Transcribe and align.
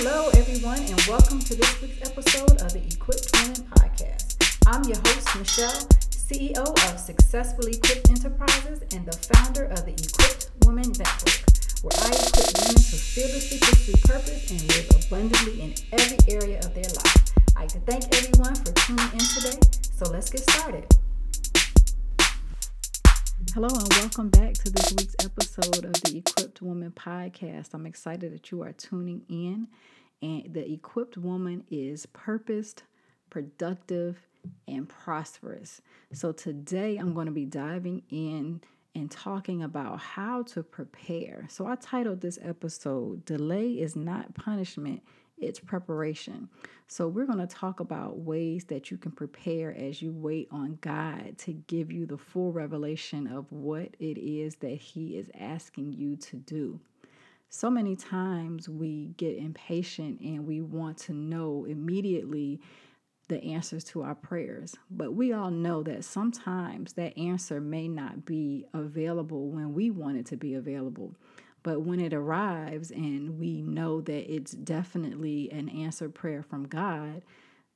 Hello, 0.00 0.28
everyone, 0.36 0.78
and 0.80 1.00
welcome 1.08 1.40
to 1.40 1.54
this 1.56 1.80
week's 1.80 2.06
episode 2.06 2.60
of 2.60 2.70
the 2.70 2.84
Equipped 2.84 3.30
Women 3.32 3.64
Podcast. 3.72 4.36
I'm 4.66 4.84
your 4.84 4.98
host, 4.98 5.38
Michelle, 5.38 5.88
CEO 6.12 6.68
of 6.92 7.00
Successfully 7.00 7.78
Equipped 7.78 8.10
Enterprises 8.10 8.82
and 8.92 9.06
the 9.06 9.16
founder 9.32 9.64
of 9.64 9.86
the 9.86 9.96
Equipped 9.96 10.50
Women 10.66 10.92
Network, 11.00 11.40
where 11.80 11.96
I 11.96 12.12
equip 12.12 12.44
women 12.60 12.76
to 12.76 12.96
fearlessly 13.00 13.56
pursue 13.56 13.96
purpose 14.04 14.50
and 14.50 14.60
live 14.68 14.86
abundantly 15.00 15.62
in 15.62 15.72
every 15.90 16.18
area 16.28 16.58
of 16.58 16.74
their 16.74 16.92
life. 16.92 17.32
I'd 17.56 17.60
like 17.60 17.68
to 17.72 17.80
thank 17.88 18.04
everyone 18.12 18.54
for 18.54 18.72
tuning 18.76 19.12
in 19.16 19.24
today, 19.24 19.58
so 19.80 20.10
let's 20.12 20.28
get 20.28 20.42
started. 20.50 20.84
Hello, 23.56 23.70
and 23.72 23.90
welcome 23.94 24.28
back 24.28 24.52
to 24.52 24.70
this 24.70 24.92
week's 24.92 25.16
episode 25.24 25.86
of 25.86 25.94
the 26.02 26.18
Equipped 26.18 26.60
Woman 26.60 26.90
Podcast. 26.94 27.72
I'm 27.72 27.86
excited 27.86 28.34
that 28.34 28.50
you 28.50 28.62
are 28.62 28.72
tuning 28.72 29.22
in. 29.30 29.68
And 30.20 30.52
the 30.52 30.70
equipped 30.70 31.16
woman 31.16 31.64
is 31.70 32.04
purposed, 32.04 32.82
productive, 33.30 34.18
and 34.68 34.86
prosperous. 34.86 35.80
So 36.12 36.32
today 36.32 36.98
I'm 36.98 37.14
going 37.14 37.28
to 37.28 37.32
be 37.32 37.46
diving 37.46 38.02
in 38.10 38.60
and 38.94 39.10
talking 39.10 39.62
about 39.62 40.00
how 40.00 40.42
to 40.42 40.62
prepare. 40.62 41.46
So 41.48 41.66
I 41.66 41.76
titled 41.76 42.20
this 42.20 42.38
episode, 42.42 43.24
Delay 43.24 43.70
is 43.70 43.96
Not 43.96 44.34
Punishment, 44.34 45.00
it's 45.38 45.60
preparation. 45.60 46.48
So, 46.88 47.08
we're 47.08 47.26
going 47.26 47.46
to 47.46 47.46
talk 47.46 47.80
about 47.80 48.18
ways 48.18 48.64
that 48.66 48.90
you 48.90 48.96
can 48.96 49.12
prepare 49.12 49.76
as 49.76 50.00
you 50.00 50.12
wait 50.12 50.48
on 50.50 50.78
God 50.80 51.36
to 51.38 51.52
give 51.52 51.90
you 51.90 52.06
the 52.06 52.18
full 52.18 52.52
revelation 52.52 53.26
of 53.26 53.50
what 53.50 53.94
it 53.98 54.18
is 54.18 54.56
that 54.56 54.76
He 54.76 55.16
is 55.16 55.30
asking 55.38 55.92
you 55.92 56.16
to 56.16 56.36
do. 56.36 56.80
So 57.48 57.70
many 57.70 57.96
times 57.96 58.68
we 58.68 59.14
get 59.16 59.36
impatient 59.38 60.20
and 60.20 60.46
we 60.46 60.60
want 60.60 60.98
to 60.98 61.12
know 61.12 61.64
immediately 61.64 62.60
the 63.28 63.42
answers 63.42 63.84
to 63.84 64.02
our 64.02 64.14
prayers. 64.14 64.74
But 64.90 65.14
we 65.14 65.32
all 65.32 65.50
know 65.50 65.82
that 65.84 66.04
sometimes 66.04 66.92
that 66.94 67.16
answer 67.18 67.60
may 67.60 67.88
not 67.88 68.24
be 68.24 68.66
available 68.72 69.50
when 69.50 69.74
we 69.74 69.90
want 69.90 70.16
it 70.18 70.26
to 70.26 70.36
be 70.36 70.54
available. 70.54 71.14
But 71.66 71.82
when 71.82 71.98
it 71.98 72.14
arrives 72.14 72.92
and 72.92 73.40
we 73.40 73.60
know 73.60 74.00
that 74.00 74.32
it's 74.32 74.52
definitely 74.52 75.50
an 75.50 75.68
answered 75.68 76.14
prayer 76.14 76.44
from 76.44 76.68
God, 76.68 77.22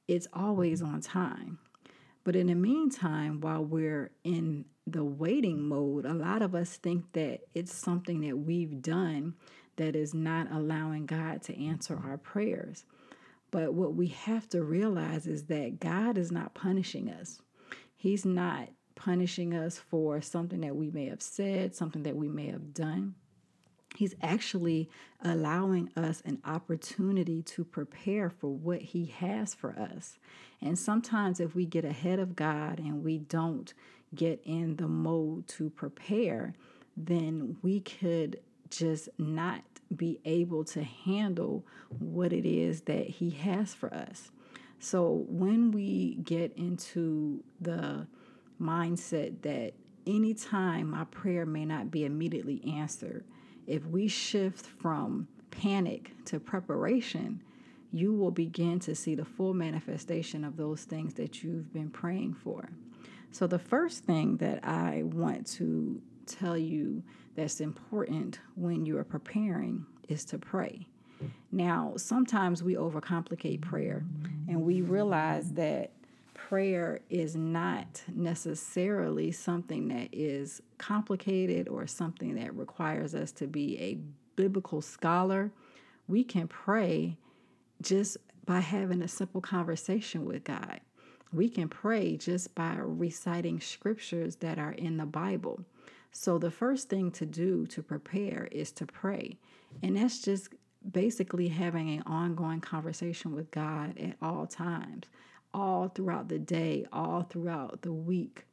it's 0.07 0.29
always 0.33 0.81
mm-hmm. 0.81 0.95
on 0.95 1.01
time. 1.01 1.59
But 2.23 2.37
in 2.37 2.47
the 2.47 2.55
meantime, 2.55 3.41
while 3.41 3.65
we're 3.65 4.13
in 4.23 4.67
the 4.87 5.03
waiting 5.03 5.67
mode, 5.67 6.07
a 6.07 6.15
lot 6.15 6.41
of 6.41 6.55
us 6.55 6.77
think 6.77 7.15
that 7.15 7.41
it's 7.53 7.75
something 7.75 8.21
that 8.21 8.39
we've 8.39 8.81
done 8.81 9.35
that 9.75 9.97
is 9.97 10.15
not 10.15 10.53
allowing 10.53 11.07
God 11.07 11.43
to 11.43 11.61
answer 11.61 11.97
mm-hmm. 11.97 12.11
our 12.11 12.17
prayers. 12.17 12.85
But 13.51 13.75
what 13.75 13.97
we 13.97 14.07
have 14.07 14.49
to 14.51 14.63
realize 14.63 15.27
is 15.27 15.47
that 15.47 15.81
God 15.81 16.17
is 16.17 16.31
not 16.31 16.55
punishing 16.55 17.11
us. 17.11 17.41
He's 17.97 18.25
not 18.25 18.69
punishing 18.95 19.53
us 19.53 19.79
for 19.79 20.23
something 20.23 20.61
that 20.61 20.77
we 20.77 20.93
may 20.93 21.07
have 21.07 21.23
said, 21.23 21.75
something 21.75 22.05
that 22.05 22.15
we 22.15 22.29
may 22.29 22.47
have 22.47 22.73
done. 22.73 23.17
He's 23.97 24.15
actually 24.23 24.89
allowing 25.23 25.91
us 25.97 26.23
an 26.25 26.39
opportunity 26.45 27.43
to 27.43 27.65
prepare 27.65 28.31
for 28.31 28.49
what 28.49 28.81
He 28.81 29.07
has 29.07 29.55
for 29.55 29.79
us. 29.79 30.19
And 30.61 30.79
sometimes, 30.79 31.41
if 31.41 31.55
we 31.55 31.67
get 31.67 31.85
ahead 31.85 32.19
of 32.19 32.37
God 32.37 32.79
and 32.79 33.05
we 33.05 33.19
don't 33.19 33.73
get 34.15 34.41
in 34.45 34.77
the 34.77 34.89
mode 34.89 35.49
to 35.49 35.71
prepare, 35.71 36.55
then 36.97 37.57
we 37.63 37.81
could 37.81 38.41
just 38.71 39.09
not 39.19 39.63
be 39.95 40.21
able 40.25 40.65
to 40.65 40.85
handle 40.85 41.67
what 41.99 42.33
it 42.33 42.47
is 42.47 42.83
that 42.83 43.09
He 43.09 43.31
has 43.31 43.75
for 43.75 43.93
us. 43.93 44.31
So, 44.79 45.25
when 45.29 45.73
we 45.73 46.15
get 46.23 46.57
into 46.57 47.43
the 47.61 48.07
mindset 48.61 49.43
that 49.43 49.75
anytime 50.07 50.91
my 50.91 51.05
prayer 51.05 51.45
may 51.45 51.65
not 51.65 51.91
be 51.91 52.05
immediately 52.05 52.63
answered, 52.77 53.25
if 53.71 53.87
we 53.87 54.09
shift 54.09 54.67
from 54.67 55.29
panic 55.53 56.11
to 56.25 56.41
preparation, 56.41 57.41
you 57.93 58.13
will 58.13 58.33
begin 58.33 58.81
to 58.81 58.95
see 58.97 59.15
the 59.15 59.25
full 59.25 59.55
manifestation 59.55 60.45
of 60.45 60.57
those 60.57 60.83
things 60.83 61.15
that 61.15 61.43
you've 61.43 61.73
been 61.73 61.89
praying 61.89 62.35
for. 62.35 62.69
So, 63.31 63.47
the 63.47 63.59
first 63.61 64.05
thing 64.05 64.37
that 64.39 64.65
I 64.65 65.05
want 65.05 65.47
to 65.53 66.03
tell 66.27 66.59
you 66.59 67.03
that's 67.37 67.61
important 67.61 68.41
when 68.57 68.85
you 68.85 68.99
are 68.99 69.05
preparing 69.05 69.87
is 70.09 70.25
to 70.27 70.39
pray. 70.39 70.87
Now, 71.53 71.95
sometimes 71.97 72.63
we 72.63 72.75
overcomplicate 72.75 73.61
prayer 73.61 74.05
and 74.49 74.63
we 74.63 74.81
realize 74.81 75.53
that 75.53 75.93
prayer 76.51 76.99
is 77.09 77.37
not 77.37 78.03
necessarily 78.13 79.31
something 79.31 79.87
that 79.87 80.09
is 80.11 80.61
complicated 80.79 81.69
or 81.69 81.87
something 81.87 82.35
that 82.35 82.53
requires 82.57 83.15
us 83.15 83.31
to 83.31 83.47
be 83.47 83.79
a 83.79 83.97
biblical 84.35 84.83
scholar. 84.83 85.53
We 86.09 86.25
can 86.25 86.49
pray 86.49 87.17
just 87.81 88.17
by 88.47 88.59
having 88.59 89.01
a 89.01 89.07
simple 89.07 89.41
conversation 89.41 90.25
with 90.25 90.43
God. 90.43 90.81
We 91.33 91.49
can 91.49 91.69
pray 91.69 92.17
just 92.17 92.53
by 92.57 92.75
reciting 92.81 93.61
scriptures 93.61 94.35
that 94.37 94.59
are 94.59 94.73
in 94.73 94.97
the 94.97 95.07
Bible. 95.07 95.65
So, 96.11 96.37
the 96.37 96.51
first 96.51 96.89
thing 96.89 97.13
to 97.13 97.27
do 97.27 97.65
to 97.69 97.81
prepare 97.81 98.49
is 98.51 98.73
to 98.73 98.87
pray. 98.87 99.39
And 99.85 99.97
that's 99.97 100.21
just 100.21 100.49
basically 100.91 101.47
having 101.47 101.91
an 101.91 102.03
ongoing 102.07 102.61
conversation 102.61 103.37
with 103.37 103.53
God 103.53 103.97
at 104.01 104.17
all 104.21 104.49
times 104.49 105.07
all 105.53 105.89
throughout 105.89 106.29
the 106.29 106.39
day, 106.39 106.87
all 106.93 107.23
throughout 107.23 107.83
the 107.83 107.93
week. 107.93 108.47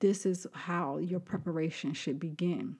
This 0.00 0.26
is 0.26 0.46
how 0.52 0.98
your 0.98 1.20
preparation 1.20 1.92
should 1.94 2.18
begin. 2.18 2.76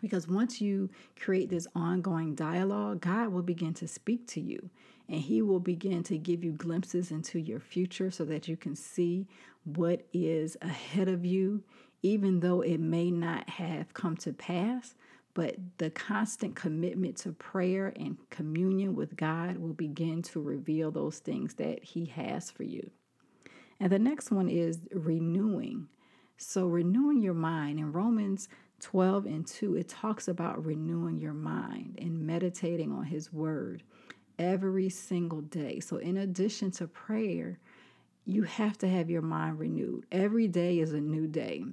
Because 0.00 0.28
once 0.28 0.60
you 0.60 0.90
create 1.18 1.48
this 1.48 1.66
ongoing 1.74 2.34
dialogue, 2.34 3.00
God 3.00 3.28
will 3.28 3.42
begin 3.42 3.74
to 3.74 3.88
speak 3.88 4.26
to 4.28 4.40
you 4.40 4.70
and 5.08 5.20
He 5.20 5.42
will 5.42 5.60
begin 5.60 6.02
to 6.04 6.18
give 6.18 6.44
you 6.44 6.52
glimpses 6.52 7.10
into 7.10 7.38
your 7.38 7.60
future 7.60 8.10
so 8.10 8.24
that 8.26 8.48
you 8.48 8.56
can 8.56 8.76
see 8.76 9.26
what 9.64 10.06
is 10.12 10.56
ahead 10.62 11.08
of 11.08 11.24
you, 11.24 11.62
even 12.02 12.40
though 12.40 12.60
it 12.60 12.78
may 12.78 13.10
not 13.10 13.48
have 13.48 13.94
come 13.94 14.16
to 14.18 14.32
pass 14.32 14.94
but 15.36 15.54
the 15.76 15.90
constant 15.90 16.56
commitment 16.56 17.14
to 17.18 17.30
prayer 17.30 17.92
and 17.94 18.16
communion 18.30 18.96
with 18.96 19.16
God 19.16 19.58
will 19.58 19.74
begin 19.74 20.22
to 20.22 20.40
reveal 20.40 20.90
those 20.90 21.18
things 21.18 21.52
that 21.56 21.84
He 21.84 22.06
has 22.06 22.50
for 22.50 22.62
you. 22.62 22.90
And 23.78 23.92
the 23.92 23.98
next 23.98 24.30
one 24.30 24.48
is 24.48 24.78
renewing. 24.92 25.88
So, 26.38 26.66
renewing 26.66 27.20
your 27.20 27.34
mind 27.34 27.78
in 27.78 27.92
Romans 27.92 28.48
12 28.80 29.26
and 29.26 29.46
2, 29.46 29.76
it 29.76 29.90
talks 29.90 30.26
about 30.26 30.64
renewing 30.64 31.18
your 31.18 31.34
mind 31.34 31.98
and 32.00 32.26
meditating 32.26 32.90
on 32.90 33.04
His 33.04 33.30
Word 33.30 33.82
every 34.38 34.88
single 34.88 35.42
day. 35.42 35.80
So, 35.80 35.98
in 35.98 36.16
addition 36.16 36.70
to 36.72 36.86
prayer, 36.86 37.58
you 38.24 38.44
have 38.44 38.78
to 38.78 38.88
have 38.88 39.10
your 39.10 39.22
mind 39.22 39.58
renewed. 39.58 40.06
Every 40.10 40.48
day 40.48 40.78
is 40.78 40.94
a 40.94 41.00
new 41.00 41.26
day. 41.26 41.66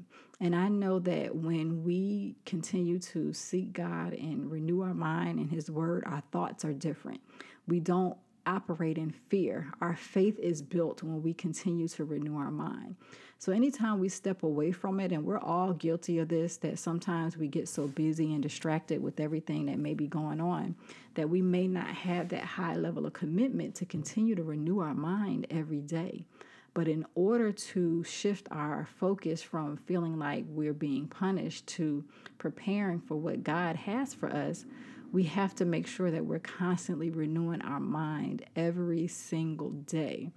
And 0.43 0.53
I 0.53 0.67
know 0.67 0.99
that 0.99 1.33
when 1.37 1.85
we 1.85 2.35
continue 2.45 2.99
to 2.99 3.31
seek 3.31 3.71
God 3.71 4.11
and 4.11 4.51
renew 4.51 4.81
our 4.81 4.93
mind 4.93 5.39
and 5.39 5.49
His 5.49 5.71
Word, 5.71 6.03
our 6.05 6.21
thoughts 6.33 6.65
are 6.65 6.73
different. 6.73 7.21
We 7.65 7.79
don't 7.79 8.17
operate 8.45 8.97
in 8.97 9.11
fear. 9.11 9.71
Our 9.79 9.95
faith 9.95 10.37
is 10.39 10.61
built 10.61 11.01
when 11.01 11.23
we 11.23 11.33
continue 11.33 11.87
to 11.87 12.03
renew 12.03 12.35
our 12.35 12.51
mind. 12.51 12.97
So, 13.39 13.53
anytime 13.53 13.99
we 13.99 14.09
step 14.09 14.43
away 14.43 14.73
from 14.73 14.99
it, 14.99 15.13
and 15.13 15.23
we're 15.23 15.39
all 15.39 15.71
guilty 15.71 16.19
of 16.19 16.27
this, 16.27 16.57
that 16.57 16.77
sometimes 16.77 17.37
we 17.37 17.47
get 17.47 17.69
so 17.69 17.87
busy 17.87 18.33
and 18.33 18.43
distracted 18.43 19.01
with 19.01 19.21
everything 19.21 19.67
that 19.67 19.79
may 19.79 19.93
be 19.93 20.07
going 20.07 20.41
on 20.41 20.75
that 21.13 21.29
we 21.29 21.41
may 21.41 21.69
not 21.69 21.87
have 21.87 22.27
that 22.29 22.43
high 22.43 22.75
level 22.75 23.05
of 23.05 23.13
commitment 23.13 23.75
to 23.75 23.85
continue 23.85 24.35
to 24.35 24.43
renew 24.43 24.79
our 24.79 24.93
mind 24.93 25.47
every 25.49 25.79
day. 25.79 26.25
But 26.73 26.87
in 26.87 27.05
order 27.13 27.51
to 27.51 28.03
shift 28.03 28.47
our 28.49 28.87
focus 28.99 29.43
from 29.43 29.77
feeling 29.77 30.17
like 30.17 30.45
we're 30.47 30.73
being 30.73 31.07
punished 31.07 31.67
to 31.67 32.03
preparing 32.39 32.99
for 32.99 33.15
what 33.15 33.43
God 33.43 33.75
has 33.75 34.13
for 34.13 34.29
us, 34.29 34.65
we 35.11 35.23
have 35.23 35.53
to 35.55 35.65
make 35.65 35.85
sure 35.85 36.09
that 36.09 36.25
we're 36.25 36.39
constantly 36.39 37.11
renewing 37.11 37.61
our 37.61 37.79
mind 37.79 38.45
every 38.55 39.07
single 39.07 39.69
day 39.69 40.31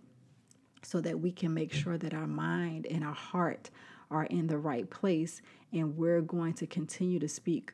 so 0.83 1.01
that 1.01 1.19
we 1.19 1.33
can 1.33 1.55
make 1.55 1.73
sure 1.73 1.97
that 1.97 2.13
our 2.13 2.27
mind 2.27 2.87
and 2.91 3.03
our 3.03 3.15
heart 3.15 3.71
are 4.11 4.25
in 4.25 4.47
the 4.47 4.59
right 4.59 4.89
place 4.91 5.41
and 5.73 5.97
we're 5.97 6.21
going 6.21 6.53
to 6.53 6.67
continue 6.67 7.19
to 7.19 7.29
speak 7.29 7.73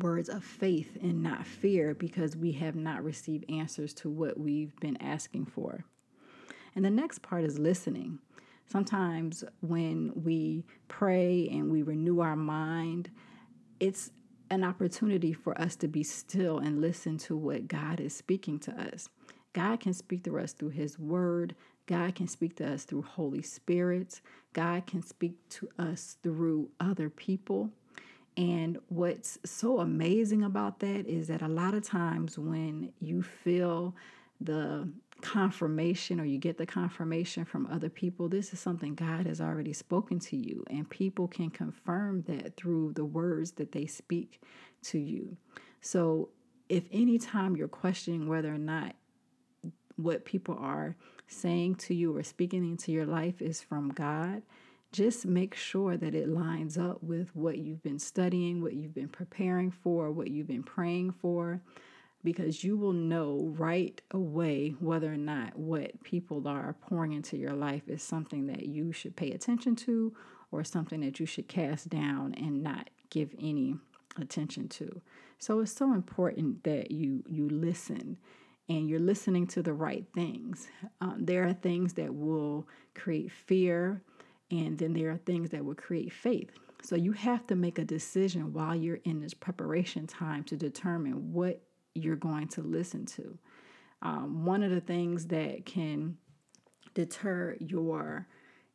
words 0.00 0.28
of 0.28 0.44
faith 0.44 0.96
and 1.00 1.22
not 1.22 1.46
fear 1.46 1.94
because 1.94 2.36
we 2.36 2.52
have 2.52 2.74
not 2.76 3.02
received 3.02 3.48
answers 3.50 3.94
to 3.94 4.10
what 4.10 4.38
we've 4.38 4.74
been 4.80 4.96
asking 5.00 5.46
for. 5.46 5.84
And 6.78 6.84
the 6.84 6.90
next 6.90 7.22
part 7.22 7.42
is 7.42 7.58
listening. 7.58 8.20
Sometimes 8.64 9.42
when 9.62 10.12
we 10.14 10.62
pray 10.86 11.48
and 11.50 11.72
we 11.72 11.82
renew 11.82 12.20
our 12.20 12.36
mind, 12.36 13.10
it's 13.80 14.12
an 14.48 14.62
opportunity 14.62 15.32
for 15.32 15.60
us 15.60 15.74
to 15.74 15.88
be 15.88 16.04
still 16.04 16.58
and 16.58 16.80
listen 16.80 17.18
to 17.18 17.36
what 17.36 17.66
God 17.66 17.98
is 17.98 18.14
speaking 18.14 18.60
to 18.60 18.70
us. 18.94 19.08
God 19.54 19.80
can 19.80 19.92
speak 19.92 20.22
to 20.22 20.38
us 20.38 20.52
through 20.52 20.68
His 20.68 21.00
Word. 21.00 21.56
God 21.86 22.14
can 22.14 22.28
speak 22.28 22.54
to 22.58 22.72
us 22.72 22.84
through 22.84 23.02
Holy 23.02 23.42
Spirit. 23.42 24.20
God 24.52 24.86
can 24.86 25.02
speak 25.02 25.34
to 25.48 25.68
us 25.80 26.16
through 26.22 26.70
other 26.78 27.10
people. 27.10 27.70
And 28.36 28.78
what's 28.86 29.36
so 29.44 29.80
amazing 29.80 30.44
about 30.44 30.78
that 30.78 31.08
is 31.08 31.26
that 31.26 31.42
a 31.42 31.48
lot 31.48 31.74
of 31.74 31.82
times 31.82 32.38
when 32.38 32.92
you 33.00 33.24
feel 33.24 33.96
the 34.40 34.88
confirmation 35.20 36.20
or 36.20 36.24
you 36.24 36.38
get 36.38 36.58
the 36.58 36.66
confirmation 36.66 37.44
from 37.44 37.66
other 37.66 37.88
people, 37.88 38.28
this 38.28 38.52
is 38.52 38.60
something 38.60 38.94
God 38.94 39.26
has 39.26 39.40
already 39.40 39.72
spoken 39.72 40.18
to 40.20 40.36
you. 40.36 40.64
And 40.70 40.88
people 40.88 41.28
can 41.28 41.50
confirm 41.50 42.22
that 42.22 42.56
through 42.56 42.92
the 42.94 43.04
words 43.04 43.52
that 43.52 43.72
they 43.72 43.86
speak 43.86 44.40
to 44.84 44.98
you. 44.98 45.36
So 45.80 46.30
if 46.68 46.84
anytime 46.92 47.56
you're 47.56 47.68
questioning 47.68 48.28
whether 48.28 48.52
or 48.52 48.58
not 48.58 48.94
what 49.96 50.24
people 50.24 50.56
are 50.60 50.96
saying 51.26 51.74
to 51.74 51.94
you 51.94 52.16
or 52.16 52.22
speaking 52.22 52.64
into 52.64 52.92
your 52.92 53.06
life 53.06 53.42
is 53.42 53.60
from 53.60 53.88
God, 53.88 54.42
just 54.92 55.26
make 55.26 55.54
sure 55.54 55.96
that 55.96 56.14
it 56.14 56.28
lines 56.28 56.78
up 56.78 57.02
with 57.02 57.34
what 57.34 57.58
you've 57.58 57.82
been 57.82 57.98
studying, 57.98 58.62
what 58.62 58.72
you've 58.72 58.94
been 58.94 59.08
preparing 59.08 59.70
for, 59.70 60.10
what 60.10 60.30
you've 60.30 60.46
been 60.46 60.62
praying 60.62 61.12
for, 61.12 61.60
because 62.24 62.64
you 62.64 62.76
will 62.76 62.92
know 62.92 63.54
right 63.56 64.00
away 64.10 64.74
whether 64.80 65.12
or 65.12 65.16
not 65.16 65.56
what 65.56 66.02
people 66.02 66.46
are 66.48 66.74
pouring 66.88 67.12
into 67.12 67.36
your 67.36 67.52
life 67.52 67.88
is 67.88 68.02
something 68.02 68.46
that 68.46 68.66
you 68.66 68.92
should 68.92 69.16
pay 69.16 69.30
attention 69.30 69.76
to 69.76 70.14
or 70.50 70.64
something 70.64 71.00
that 71.00 71.20
you 71.20 71.26
should 71.26 71.48
cast 71.48 71.88
down 71.88 72.34
and 72.34 72.62
not 72.62 72.90
give 73.10 73.34
any 73.40 73.76
attention 74.20 74.68
to. 74.68 75.00
So 75.38 75.60
it's 75.60 75.72
so 75.72 75.92
important 75.92 76.64
that 76.64 76.90
you 76.90 77.22
you 77.28 77.48
listen 77.48 78.18
and 78.68 78.88
you're 78.88 78.98
listening 78.98 79.46
to 79.46 79.62
the 79.62 79.72
right 79.72 80.04
things. 80.14 80.68
Um, 81.00 81.24
there 81.24 81.46
are 81.46 81.54
things 81.54 81.94
that 81.94 82.14
will 82.14 82.66
create 82.94 83.30
fear 83.30 84.02
and 84.50 84.78
then 84.78 84.92
there 84.92 85.10
are 85.10 85.18
things 85.18 85.50
that 85.50 85.64
will 85.64 85.74
create 85.74 86.12
faith. 86.12 86.50
So 86.82 86.96
you 86.96 87.12
have 87.12 87.46
to 87.48 87.56
make 87.56 87.78
a 87.78 87.84
decision 87.84 88.52
while 88.52 88.74
you're 88.74 89.00
in 89.04 89.20
this 89.20 89.34
preparation 89.34 90.06
time 90.06 90.44
to 90.44 90.56
determine 90.56 91.32
what 91.32 91.60
you're 91.98 92.16
going 92.16 92.48
to 92.48 92.62
listen 92.62 93.06
to. 93.06 93.38
Um, 94.02 94.44
one 94.44 94.62
of 94.62 94.70
the 94.70 94.80
things 94.80 95.26
that 95.28 95.66
can 95.66 96.16
deter 96.94 97.56
your 97.60 98.26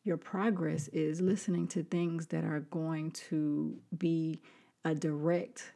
your 0.03 0.17
progress 0.17 0.89
is 0.89 1.21
listening 1.21 1.65
to 1.65 1.81
things 1.81 2.27
that 2.27 2.43
are 2.43 2.59
going 2.59 3.11
to 3.11 3.77
be 3.97 4.41
a 4.83 4.93
direct 4.93 5.71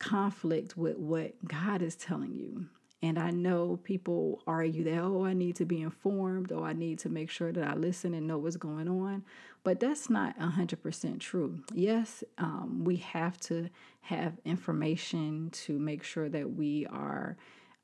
conflict 0.00 0.76
with 0.76 0.98
what 0.98 1.32
God 1.46 1.80
is 1.80 1.94
telling 1.94 2.34
you. 2.34 2.66
And 3.02 3.18
I 3.18 3.30
know 3.30 3.80
people 3.82 4.40
argue 4.46 4.84
that, 4.84 5.02
oh, 5.02 5.24
I 5.24 5.32
need 5.32 5.56
to 5.56 5.64
be 5.64 5.82
informed, 5.82 6.52
or 6.52 6.64
I 6.64 6.72
need 6.72 7.00
to 7.00 7.08
make 7.08 7.30
sure 7.30 7.50
that 7.52 7.66
I 7.66 7.74
listen 7.74 8.14
and 8.14 8.28
know 8.28 8.38
what's 8.38 8.56
going 8.56 8.88
on. 8.88 9.24
But 9.64 9.80
that's 9.80 10.08
not 10.08 10.38
100% 10.38 11.18
true. 11.18 11.60
Yes, 11.72 12.22
um, 12.38 12.84
we 12.84 12.96
have 12.96 13.38
to 13.40 13.68
have 14.02 14.38
information 14.44 15.50
to 15.50 15.78
make 15.78 16.04
sure 16.04 16.28
that 16.28 16.52
we 16.52 16.86
are 16.86 17.36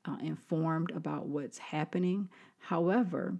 uh, 0.05 0.17
informed 0.21 0.91
about 0.91 1.27
what's 1.27 1.57
happening. 1.57 2.29
However, 2.57 3.35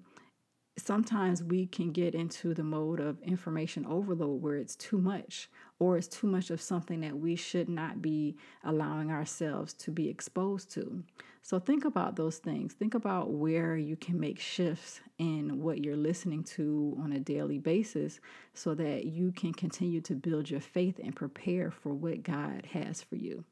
sometimes 0.77 1.43
we 1.43 1.65
can 1.65 1.91
get 1.91 2.15
into 2.15 2.53
the 2.53 2.63
mode 2.63 2.99
of 2.99 3.21
information 3.21 3.85
overload 3.85 4.41
where 4.41 4.55
it's 4.55 4.75
too 4.75 4.97
much 4.97 5.49
or 5.79 5.97
it's 5.97 6.07
too 6.07 6.27
much 6.27 6.49
of 6.49 6.61
something 6.61 6.99
that 7.01 7.17
we 7.17 7.35
should 7.35 7.69
not 7.69 8.01
be 8.01 8.35
allowing 8.63 9.09
ourselves 9.09 9.73
to 9.73 9.91
be 9.91 10.09
exposed 10.09 10.69
to. 10.71 11.03
So 11.41 11.57
think 11.57 11.85
about 11.85 12.15
those 12.15 12.37
things. 12.37 12.73
Think 12.73 12.93
about 12.93 13.31
where 13.31 13.77
you 13.77 13.95
can 13.95 14.19
make 14.19 14.39
shifts 14.39 14.99
in 15.17 15.61
what 15.61 15.83
you're 15.83 15.95
listening 15.95 16.43
to 16.43 16.97
on 17.01 17.13
a 17.13 17.19
daily 17.19 17.57
basis 17.57 18.19
so 18.53 18.75
that 18.75 19.05
you 19.05 19.31
can 19.31 19.53
continue 19.53 20.01
to 20.01 20.15
build 20.15 20.49
your 20.49 20.59
faith 20.59 20.99
and 21.01 21.15
prepare 21.15 21.71
for 21.71 21.93
what 21.93 22.23
God 22.23 22.67
has 22.73 23.01
for 23.01 23.15
you. 23.15 23.45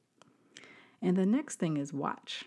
And 1.02 1.16
the 1.16 1.26
next 1.26 1.60
thing 1.60 1.78
is 1.78 1.94
watch. 1.94 2.46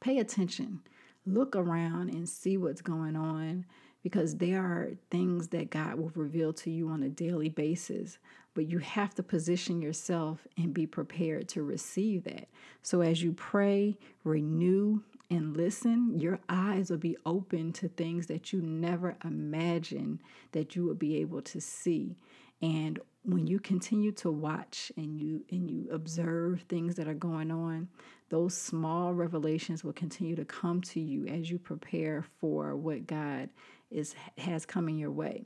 Pay 0.00 0.18
attention. 0.18 0.80
Look 1.24 1.56
around 1.56 2.10
and 2.10 2.28
see 2.28 2.56
what's 2.56 2.82
going 2.82 3.16
on 3.16 3.64
because 4.02 4.36
there 4.36 4.60
are 4.60 4.92
things 5.10 5.48
that 5.48 5.70
God 5.70 5.96
will 5.96 6.12
reveal 6.14 6.52
to 6.52 6.70
you 6.70 6.88
on 6.88 7.02
a 7.02 7.08
daily 7.08 7.48
basis, 7.48 8.18
but 8.56 8.70
you 8.70 8.78
have 8.78 9.14
to 9.14 9.22
position 9.22 9.82
yourself 9.82 10.46
and 10.56 10.72
be 10.72 10.86
prepared 10.86 11.46
to 11.46 11.62
receive 11.62 12.24
that. 12.24 12.48
So 12.80 13.02
as 13.02 13.22
you 13.22 13.34
pray, 13.34 13.98
renew, 14.24 15.02
and 15.28 15.54
listen, 15.54 16.18
your 16.18 16.38
eyes 16.48 16.88
will 16.88 16.96
be 16.96 17.18
open 17.26 17.74
to 17.74 17.88
things 17.88 18.28
that 18.28 18.54
you 18.54 18.62
never 18.62 19.14
imagined 19.22 20.20
that 20.52 20.74
you 20.74 20.86
would 20.86 20.98
be 20.98 21.16
able 21.16 21.42
to 21.42 21.60
see. 21.60 22.16
And 22.62 22.98
when 23.24 23.46
you 23.46 23.58
continue 23.58 24.12
to 24.12 24.30
watch 24.30 24.90
and 24.96 25.20
you 25.20 25.44
and 25.50 25.70
you 25.70 25.88
observe 25.90 26.62
things 26.62 26.94
that 26.94 27.08
are 27.08 27.14
going 27.14 27.50
on, 27.50 27.88
those 28.30 28.56
small 28.56 29.12
revelations 29.12 29.84
will 29.84 29.92
continue 29.92 30.34
to 30.34 30.46
come 30.46 30.80
to 30.80 31.00
you 31.00 31.26
as 31.26 31.50
you 31.50 31.58
prepare 31.58 32.24
for 32.40 32.74
what 32.74 33.06
God 33.06 33.50
is 33.90 34.14
has 34.38 34.64
coming 34.64 34.96
your 34.96 35.10
way. 35.10 35.44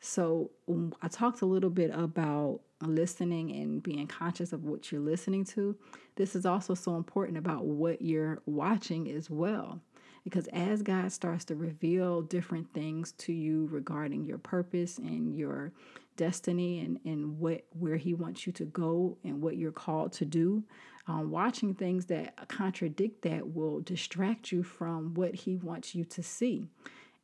So 0.00 0.50
um, 0.68 0.94
I 1.02 1.08
talked 1.08 1.42
a 1.42 1.46
little 1.46 1.70
bit 1.70 1.90
about 1.92 2.60
listening 2.82 3.52
and 3.52 3.82
being 3.82 4.06
conscious 4.06 4.52
of 4.52 4.64
what 4.64 4.90
you're 4.90 5.00
listening 5.00 5.44
to. 5.44 5.76
This 6.16 6.34
is 6.34 6.46
also 6.46 6.74
so 6.74 6.96
important 6.96 7.36
about 7.36 7.66
what 7.66 8.00
you're 8.00 8.40
watching 8.46 9.10
as 9.10 9.28
well. 9.28 9.80
Because 10.24 10.48
as 10.48 10.82
God 10.82 11.12
starts 11.12 11.44
to 11.46 11.54
reveal 11.54 12.22
different 12.22 12.72
things 12.74 13.12
to 13.12 13.32
you 13.32 13.68
regarding 13.70 14.24
your 14.24 14.38
purpose 14.38 14.98
and 14.98 15.34
your 15.34 15.72
destiny 16.16 16.80
and, 16.80 17.00
and 17.04 17.38
what 17.38 17.64
where 17.70 17.96
he 17.96 18.12
wants 18.12 18.46
you 18.46 18.52
to 18.52 18.66
go 18.66 19.16
and 19.24 19.40
what 19.40 19.56
you're 19.56 19.72
called 19.72 20.12
to 20.12 20.26
do, 20.26 20.62
um, 21.06 21.30
watching 21.30 21.74
things 21.74 22.06
that 22.06 22.48
contradict 22.48 23.22
that 23.22 23.54
will 23.54 23.80
distract 23.80 24.52
you 24.52 24.62
from 24.62 25.14
what 25.14 25.34
he 25.34 25.56
wants 25.56 25.94
you 25.94 26.04
to 26.04 26.22
see. 26.22 26.68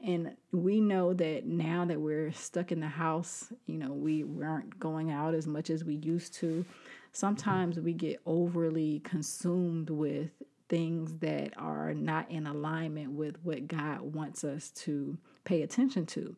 And 0.05 0.37
we 0.53 0.81
know 0.81 1.15
that 1.15 1.47
now 1.47 1.85
that 1.87 2.01
we're 2.01 2.33
stuck 2.33 2.71
in 2.71 2.81
the 2.81 2.89
house, 2.89 3.53
you 3.67 3.79
know, 3.79 3.93
we, 3.93 4.25
we 4.25 4.45
aren't 4.45 4.79
going 4.79 5.11
out 5.11 5.35
as 5.35 5.47
much 5.47 5.71
as 5.71 5.85
we 5.85 5.95
used 5.95 6.35
to. 6.35 6.65
Sometimes 7.13 7.79
we 7.79 7.95
get 7.95 8.21
overly 8.27 9.01
consumed 9.01 9.89
with 9.89 10.31
things 10.69 11.15
that 11.21 11.55
are 11.57 11.95
not 11.95 12.31
in 12.31 12.47
alignment 12.47 13.13
with 13.13 13.37
what 13.43 13.69
God 13.69 14.01
wants 14.01 14.45
us 14.45 14.71
to 14.71 15.17
pay 15.45 15.63
attention 15.63 16.05
to. 16.07 16.37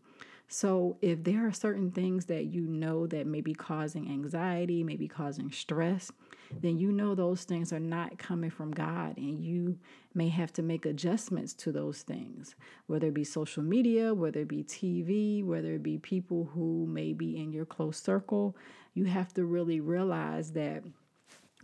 So, 0.50 0.96
if 1.02 1.24
there 1.24 1.46
are 1.46 1.52
certain 1.52 1.90
things 1.90 2.26
that 2.26 2.46
you 2.46 2.62
know 2.62 3.06
that 3.08 3.26
may 3.26 3.42
be 3.42 3.52
causing 3.52 4.08
anxiety, 4.08 4.82
maybe 4.82 5.06
causing 5.06 5.50
stress, 5.52 6.10
then 6.52 6.78
you 6.78 6.92
know 6.92 7.14
those 7.14 7.44
things 7.44 7.72
are 7.72 7.80
not 7.80 8.18
coming 8.18 8.50
from 8.50 8.72
God, 8.72 9.16
and 9.16 9.42
you 9.44 9.78
may 10.14 10.28
have 10.28 10.52
to 10.54 10.62
make 10.62 10.86
adjustments 10.86 11.52
to 11.54 11.72
those 11.72 12.02
things, 12.02 12.54
whether 12.86 13.08
it 13.08 13.14
be 13.14 13.24
social 13.24 13.62
media, 13.62 14.14
whether 14.14 14.40
it 14.40 14.48
be 14.48 14.64
TV, 14.64 15.44
whether 15.44 15.74
it 15.74 15.82
be 15.82 15.98
people 15.98 16.50
who 16.54 16.86
may 16.86 17.12
be 17.12 17.36
in 17.36 17.52
your 17.52 17.66
close 17.66 18.00
circle. 18.00 18.56
You 18.94 19.04
have 19.04 19.32
to 19.34 19.44
really 19.44 19.80
realize 19.80 20.52
that 20.52 20.82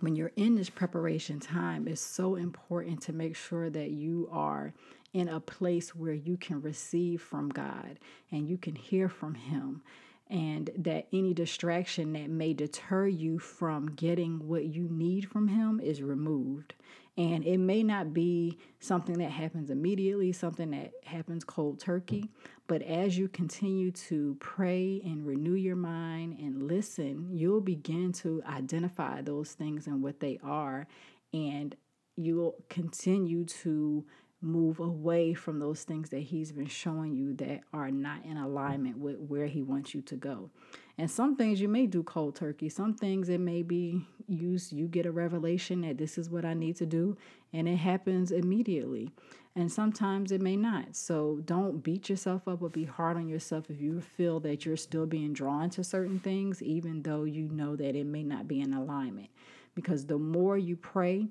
when 0.00 0.16
you're 0.16 0.32
in 0.36 0.56
this 0.56 0.70
preparation 0.70 1.40
time, 1.40 1.88
it's 1.88 2.00
so 2.00 2.34
important 2.34 3.00
to 3.02 3.12
make 3.12 3.36
sure 3.36 3.70
that 3.70 3.90
you 3.90 4.28
are 4.30 4.74
in 5.12 5.28
a 5.28 5.40
place 5.40 5.94
where 5.94 6.12
you 6.12 6.36
can 6.36 6.60
receive 6.60 7.22
from 7.22 7.48
God 7.48 7.98
and 8.30 8.48
you 8.48 8.58
can 8.58 8.74
hear 8.74 9.08
from 9.08 9.34
Him. 9.34 9.82
And 10.30 10.70
that 10.78 11.06
any 11.12 11.34
distraction 11.34 12.14
that 12.14 12.30
may 12.30 12.54
deter 12.54 13.06
you 13.06 13.38
from 13.38 13.94
getting 13.94 14.48
what 14.48 14.64
you 14.64 14.88
need 14.88 15.28
from 15.28 15.48
Him 15.48 15.80
is 15.80 16.02
removed. 16.02 16.74
And 17.16 17.44
it 17.44 17.58
may 17.58 17.82
not 17.84 18.12
be 18.12 18.58
something 18.80 19.18
that 19.18 19.30
happens 19.30 19.70
immediately, 19.70 20.32
something 20.32 20.70
that 20.72 20.92
happens 21.04 21.44
cold 21.44 21.78
turkey, 21.78 22.28
but 22.66 22.82
as 22.82 23.16
you 23.16 23.28
continue 23.28 23.92
to 23.92 24.36
pray 24.40 25.00
and 25.04 25.24
renew 25.24 25.54
your 25.54 25.76
mind 25.76 26.38
and 26.40 26.66
listen, 26.66 27.28
you'll 27.30 27.60
begin 27.60 28.12
to 28.14 28.42
identify 28.48 29.22
those 29.22 29.52
things 29.52 29.86
and 29.86 30.02
what 30.02 30.18
they 30.18 30.40
are. 30.42 30.88
And 31.32 31.76
you'll 32.16 32.56
continue 32.68 33.44
to 33.44 34.04
move 34.44 34.78
away 34.78 35.34
from 35.34 35.58
those 35.58 35.82
things 35.82 36.10
that 36.10 36.20
he's 36.20 36.52
been 36.52 36.66
showing 36.66 37.14
you 37.14 37.32
that 37.34 37.62
are 37.72 37.90
not 37.90 38.24
in 38.24 38.36
alignment 38.36 38.98
with 38.98 39.16
where 39.18 39.46
he 39.46 39.62
wants 39.62 39.94
you 39.94 40.02
to 40.02 40.14
go. 40.14 40.50
And 40.98 41.10
some 41.10 41.36
things 41.36 41.60
you 41.60 41.68
may 41.68 41.86
do 41.86 42.02
cold 42.02 42.36
turkey. 42.36 42.68
Some 42.68 42.94
things 42.94 43.28
it 43.28 43.40
may 43.40 43.62
be 43.62 44.06
use 44.28 44.72
you 44.72 44.86
get 44.86 45.06
a 45.06 45.10
revelation 45.10 45.80
that 45.80 45.98
this 45.98 46.18
is 46.18 46.30
what 46.30 46.44
I 46.44 46.54
need 46.54 46.76
to 46.76 46.86
do 46.86 47.16
and 47.52 47.68
it 47.68 47.76
happens 47.76 48.30
immediately. 48.30 49.10
And 49.56 49.70
sometimes 49.70 50.32
it 50.32 50.40
may 50.40 50.56
not. 50.56 50.96
So 50.96 51.40
don't 51.44 51.82
beat 51.82 52.08
yourself 52.08 52.46
up 52.46 52.62
or 52.62 52.68
be 52.68 52.84
hard 52.84 53.16
on 53.16 53.28
yourself 53.28 53.70
if 53.70 53.80
you 53.80 54.00
feel 54.00 54.40
that 54.40 54.66
you're 54.66 54.76
still 54.76 55.06
being 55.06 55.32
drawn 55.32 55.70
to 55.70 55.84
certain 55.84 56.20
things 56.20 56.62
even 56.62 57.02
though 57.02 57.24
you 57.24 57.48
know 57.48 57.76
that 57.76 57.96
it 57.96 58.06
may 58.06 58.22
not 58.22 58.46
be 58.46 58.60
in 58.60 58.74
alignment 58.74 59.28
because 59.74 60.06
the 60.06 60.18
more 60.18 60.56
you 60.56 60.76
pray, 60.76 61.28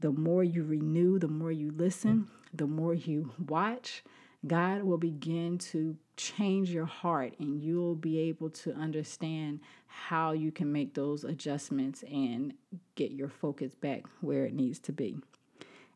the 0.00 0.12
more 0.12 0.44
you 0.44 0.64
renew, 0.64 1.18
the 1.18 1.28
more 1.28 1.52
you 1.52 1.72
listen, 1.76 2.28
mm. 2.28 2.56
the 2.56 2.66
more 2.66 2.94
you 2.94 3.32
watch, 3.46 4.04
God 4.46 4.84
will 4.84 4.98
begin 4.98 5.58
to 5.58 5.96
change 6.16 6.70
your 6.70 6.86
heart 6.86 7.34
and 7.38 7.60
you'll 7.60 7.96
be 7.96 8.18
able 8.20 8.50
to 8.50 8.72
understand 8.74 9.60
how 9.86 10.32
you 10.32 10.52
can 10.52 10.70
make 10.72 10.94
those 10.94 11.24
adjustments 11.24 12.04
and 12.04 12.54
get 12.94 13.10
your 13.10 13.28
focus 13.28 13.74
back 13.74 14.04
where 14.20 14.44
it 14.44 14.54
needs 14.54 14.78
to 14.80 14.92
be. 14.92 15.18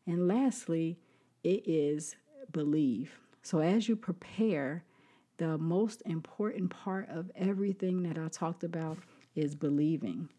And 0.05 0.27
lastly, 0.27 0.97
it 1.43 1.67
is 1.67 2.15
believe. 2.51 3.17
So 3.41 3.59
as 3.59 3.87
you 3.87 3.95
prepare, 3.95 4.83
the 5.37 5.57
most 5.57 6.01
important 6.05 6.69
part 6.69 7.09
of 7.09 7.31
everything 7.35 8.03
that 8.03 8.17
I 8.17 8.27
talked 8.27 8.63
about 8.63 8.97
is 9.35 9.55
believing. 9.55 10.29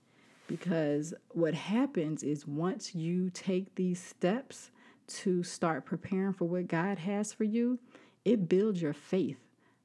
Because 0.46 1.14
what 1.30 1.54
happens 1.54 2.22
is 2.22 2.46
once 2.46 2.94
you 2.94 3.30
take 3.30 3.74
these 3.74 4.02
steps 4.02 4.70
to 5.06 5.42
start 5.42 5.84
preparing 5.84 6.32
for 6.32 6.46
what 6.46 6.68
God 6.68 6.98
has 6.98 7.32
for 7.32 7.44
you, 7.44 7.78
it 8.24 8.48
builds 8.48 8.80
your 8.80 8.92
faith. 8.92 9.38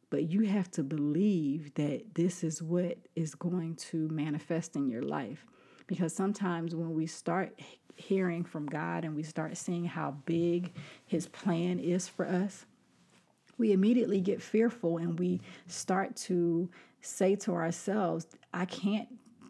But 0.10 0.30
you 0.30 0.42
have 0.42 0.72
to 0.72 0.84
believe 0.84 1.74
that 1.75 2.16
this 2.16 2.44
is 2.44 2.62
what 2.62 2.98
is 3.16 3.36
going 3.36 3.75
to 3.75 4.08
manifest 4.10 4.75
in 4.75 4.89
your 4.89 5.04
life. 5.04 5.46
Because 5.88 6.13
sometimes 6.13 6.75
when 6.75 6.94
we 6.94 7.06
start 7.06 7.60
hearing 7.96 8.44
from 8.44 8.66
God 8.66 9.06
and 9.06 9.16
we 9.16 9.24
start 9.24 9.58
seeing 9.58 9.86
how 9.86 10.12
big 10.25 10.74
His 11.06 11.28
plan 11.28 11.80
is 11.80 12.08
for 12.08 12.25
us, 12.25 12.66
we 13.58 13.72
immediately 13.72 14.22
get 14.22 14.42
fearful 14.42 14.98
and 14.98 15.20
we 15.20 15.42
start 15.68 16.16
to 16.16 16.70
say 17.01 17.36
to 17.36 17.54
ourselves, 17.54 18.25
I 18.54 18.66
can't 18.66 19.10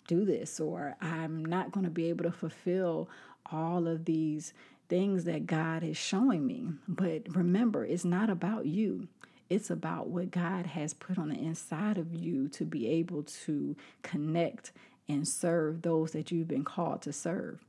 do 0.10 0.26
this, 0.26 0.60
or 0.60 0.96
I'm 1.00 1.46
not 1.46 1.72
going 1.72 1.86
to 1.86 1.92
be 1.92 2.10
able 2.10 2.26
to 2.26 2.32
fulfill 2.32 3.10
all 3.52 3.88
of 3.88 4.06
these 4.06 4.54
things 4.90 5.24
that 5.26 5.46
God 5.46 5.84
is 5.84 5.96
showing 5.96 6.46
me. 6.46 6.68
But 6.88 7.36
remember, 7.36 7.86
it's 7.86 8.04
not 8.04 8.30
about 8.30 8.66
you. 8.66 9.08
It's 9.50 9.70
about 9.70 10.08
what 10.08 10.32
God 10.32 10.66
has 10.66 10.94
put 10.94 11.18
on 11.18 11.30
the 11.30 11.38
inside 11.38 11.98
of 11.98 12.14
you 12.14 12.48
to 12.50 12.66
be 12.66 12.88
able 12.88 13.24
to 13.46 13.76
connect 14.02 14.72
and 15.08 15.28
serve 15.28 15.84
those 15.84 16.12
that 16.12 16.32
you've 16.32 16.48
been 16.48 16.64
called 16.64 17.04
to 17.04 17.14
serve. 17.14 17.64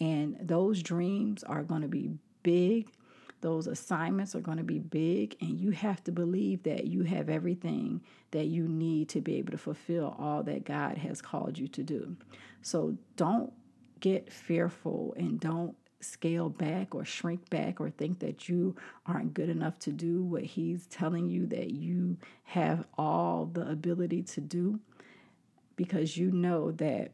And 0.00 0.36
those 0.40 0.82
dreams 0.82 1.44
are 1.44 1.62
going 1.62 1.82
to 1.82 1.88
be 1.88 2.10
big. 2.42 2.88
Those 3.42 3.66
assignments 3.66 4.34
are 4.36 4.40
going 4.40 4.58
to 4.58 4.64
be 4.64 4.78
big, 4.78 5.36
and 5.40 5.60
you 5.60 5.72
have 5.72 6.02
to 6.04 6.12
believe 6.12 6.62
that 6.62 6.86
you 6.86 7.02
have 7.02 7.28
everything 7.28 8.00
that 8.30 8.46
you 8.46 8.68
need 8.68 9.08
to 9.10 9.20
be 9.20 9.36
able 9.36 9.50
to 9.50 9.58
fulfill 9.58 10.16
all 10.18 10.44
that 10.44 10.64
God 10.64 10.96
has 10.98 11.20
called 11.20 11.58
you 11.58 11.66
to 11.68 11.82
do. 11.82 12.16
So 12.62 12.96
don't 13.16 13.52
get 13.98 14.32
fearful 14.32 15.14
and 15.16 15.40
don't 15.40 15.74
scale 16.00 16.48
back 16.48 16.94
or 16.94 17.04
shrink 17.04 17.50
back 17.50 17.80
or 17.80 17.90
think 17.90 18.20
that 18.20 18.48
you 18.48 18.76
aren't 19.06 19.34
good 19.34 19.48
enough 19.48 19.78
to 19.80 19.90
do 19.90 20.22
what 20.22 20.42
he's 20.42 20.86
telling 20.86 21.28
you 21.28 21.46
that 21.46 21.70
you 21.70 22.16
have 22.44 22.86
all 22.96 23.46
the 23.46 23.68
ability 23.68 24.22
to 24.22 24.40
do 24.40 24.78
because 25.76 26.16
you 26.16 26.30
know 26.30 26.70
that 26.72 27.10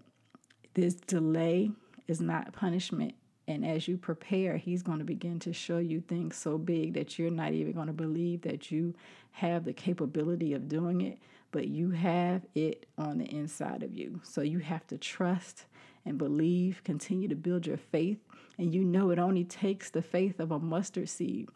this 0.75 0.95
delay 0.95 1.71
is 2.07 2.21
not 2.21 2.53
punishment 2.53 3.15
and 3.49 3.67
as 3.67 3.89
you 3.89 3.97
prepare 3.97 4.57
he's 4.57 4.83
going 4.83 4.99
to 4.99 5.05
begin 5.05 5.41
to 5.41 5.53
show 5.53 5.79
you 5.79 6.01
things 6.01 6.37
so 6.37 6.57
big 6.57 6.95
that 6.95 7.19
you're 7.19 7.31
not 7.31 7.53
even 7.53 7.73
going 7.73 7.89
to 7.89 7.93
believe 7.93 8.43
that 8.43 8.71
you 8.71 8.95
have 9.33 9.65
the 9.65 9.73
capability 9.73 10.55
of 10.55 10.69
doing 10.69 11.01
it 11.01 11.19
but 11.51 11.67
you 11.67 11.91
have 11.91 12.43
it 12.55 12.87
on 12.97 13.19
the 13.19 13.25
inside 13.25 13.83
of 13.83 13.93
you 13.93 14.21
so 14.23 14.43
you 14.43 14.61
have 14.61 14.87
to 14.87 14.97
trust 14.97 15.65
and 16.05 16.19
believe 16.19 16.83
continue 16.85 17.27
to 17.27 17.35
build 17.35 17.67
your 17.67 17.77
faith 17.77 18.19
and 18.59 18.75
you 18.75 18.85
know 18.85 19.11
it 19.11 19.19
only 19.19 19.45
takes 19.45 19.89
the 19.89 20.03
faith 20.03 20.41
of 20.41 20.51
a 20.51 20.59
mustard 20.59 21.09
seed. 21.09 21.49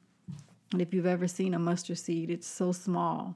And 0.72 0.80
if 0.80 0.94
you've 0.94 1.04
ever 1.04 1.26
seen 1.26 1.52
a 1.52 1.58
mustard 1.58 1.99
seed, 1.99 2.30
it's 2.30 2.46
so 2.46 2.72
small, 2.72 3.34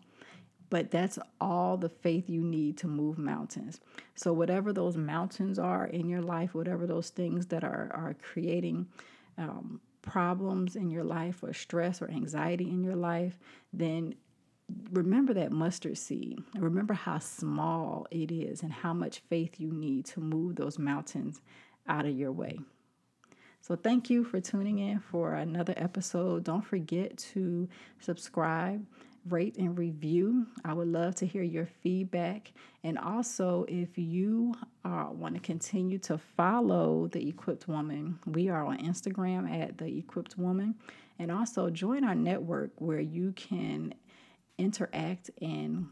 but 0.71 0.91
that's 0.91 1.19
all 1.41 1.77
the 1.77 1.89
faith 1.89 2.29
you 2.29 2.43
need 2.43 2.77
to 2.79 2.89
move 2.89 3.19
mountains. 3.19 3.81
So, 4.15 4.33
whatever 4.33 4.73
those 4.73 4.97
mountains 4.97 5.59
are 5.59 5.87
in 5.87 6.09
your 6.09 6.23
life, 6.23 6.55
whatever 6.55 6.87
those 6.87 7.11
things 7.11 7.47
that 7.47 7.65
are, 7.65 7.91
are 7.95 8.17
creating 8.21 8.87
um, 9.39 9.81
problems 10.03 10.77
in 10.77 10.91
your 10.91 11.05
life, 11.05 11.43
or 11.43 11.53
stress 11.53 12.01
or 12.01 12.11
anxiety 12.11 12.69
in 12.69 12.83
your 12.83 12.97
life, 12.97 13.39
then 13.73 14.15
remember 14.91 15.35
that 15.35 15.53
mustard 15.53 15.99
seed. 15.99 16.43
Remember 16.57 16.95
how 16.95 17.19
small 17.19 18.07
it 18.11 18.33
is 18.33 18.63
and 18.63 18.73
how 18.73 18.93
much 18.93 19.21
faith 19.29 19.61
you 19.61 19.71
need 19.73 20.07
to 20.07 20.21
move 20.21 20.57
those 20.57 20.79
mountains 20.79 21.41
out 21.87 22.07
of 22.07 22.17
your 22.17 22.33
way. 22.33 22.59
So, 23.61 23.77
thank 23.77 24.11
you 24.11 24.25
for 24.25 24.41
tuning 24.41 24.79
in 24.79 25.01
for 25.01 25.35
another 25.35 25.75
episode. 25.77 26.45
Don't 26.45 26.65
forget 26.65 27.17
to 27.35 27.69
subscribe, 28.01 28.85
rate, 29.29 29.57
and 29.59 29.79
review. 29.79 30.47
I 30.65 30.73
would 30.73 30.89
love 30.89 31.15
to 31.17 31.27
hear 31.27 31.43
your 31.43 31.67
feedback. 31.83 32.53
And 32.85 32.99
also, 32.99 33.65
if 33.69 33.97
you 33.97 34.55
uh, 34.85 35.09
want 35.11 35.35
to 35.35 35.41
continue 35.41 35.99
to 36.01 36.19
follow 36.19 37.09
The 37.09 37.29
Equipped 37.29 37.69
Woman, 37.69 38.19
we 38.27 38.49
are 38.49 38.65
on 38.65 38.79
Instagram 38.79 39.51
at 39.51 39.79
The 39.79 39.99
Equipped 39.99 40.39
Woman. 40.39 40.75
And 41.19 41.31
also, 41.31 41.71
join 41.71 42.05
our 42.05 42.15
network 42.15 42.71
where 42.79 43.01
you 43.01 43.33
can 43.33 43.95
interact 44.59 45.31
and 45.41 45.89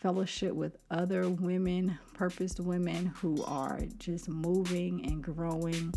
fellowship 0.00 0.54
with 0.54 0.76
other 0.90 1.28
women, 1.28 1.98
purposed 2.14 2.60
women 2.60 3.06
who 3.06 3.42
are 3.44 3.80
just 3.98 4.28
moving 4.28 5.04
and 5.06 5.22
growing 5.22 5.92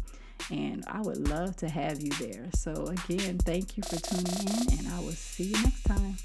and 0.51 0.83
I 0.87 1.01
would 1.01 1.27
love 1.27 1.55
to 1.57 1.69
have 1.69 2.01
you 2.01 2.11
there. 2.11 2.49
So, 2.55 2.71
again, 2.85 3.37
thank 3.39 3.77
you 3.77 3.83
for 3.83 3.97
tuning 3.97 4.47
in, 4.47 4.79
and 4.79 4.87
I 4.87 4.99
will 4.99 5.11
see 5.11 5.45
you 5.45 5.61
next 5.61 5.83
time. 5.83 6.17